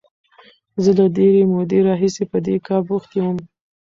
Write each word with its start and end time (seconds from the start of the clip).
زه 0.83 0.91
له 0.99 1.05
ډېرې 1.17 1.41
مودې 1.53 1.79
راهیسې 1.87 2.23
په 2.31 2.37
دې 2.45 2.55
کار 2.67 2.81
بوخت 2.87 3.11
وم. 3.15 3.37